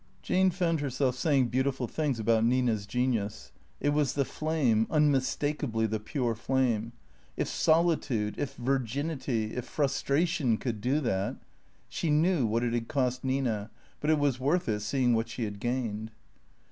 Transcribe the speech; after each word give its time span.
Jane 0.23 0.49
found 0.49 0.79
herself 0.79 1.15
saying 1.15 1.49
beautiful 1.49 1.87
things 1.87 2.19
about 2.19 2.43
Nina's 2.43 2.87
genius. 2.87 3.51
It 3.79 3.89
was 3.89 4.13
the 4.15 4.25
flame, 4.25 4.87
unmistakably 4.89 5.85
the 5.85 5.99
pure 5.99 6.33
flame. 6.33 6.93
If 7.37 7.47
soli 7.47 7.97
tude, 7.97 8.35
if 8.39 8.55
virginity, 8.55 9.53
if 9.55 9.63
frustration 9.65 10.57
could 10.57 10.81
do 10.81 11.01
that 11.01 11.35
She 11.87 12.09
knew 12.09 12.47
what 12.47 12.63
it 12.63 12.73
had 12.73 12.87
cost 12.87 13.23
Nina, 13.23 13.69
but 13.99 14.09
it 14.09 14.17
was 14.17 14.39
worth 14.39 14.67
it, 14.67 14.79
seeing 14.79 15.13
what 15.13 15.29
she 15.29 15.43
had 15.43 15.59
gained. 15.59 16.09